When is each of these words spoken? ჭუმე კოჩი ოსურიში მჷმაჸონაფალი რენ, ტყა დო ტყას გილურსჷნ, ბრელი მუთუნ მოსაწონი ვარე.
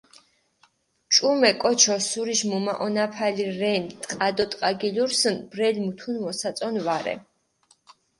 ჭუმე 1.13 1.51
კოჩი 1.61 1.89
ოსურიში 1.95 2.45
მჷმაჸონაფალი 2.51 3.45
რენ, 3.59 3.83
ტყა 4.01 4.29
დო 4.35 4.45
ტყას 4.51 4.73
გილურსჷნ, 4.81 5.35
ბრელი 5.51 5.81
მუთუნ 5.85 6.15
მოსაწონი 6.23 6.81
ვარე. 6.85 7.15